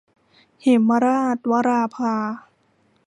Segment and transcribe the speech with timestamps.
[0.59, 2.13] เหมราช- วราภา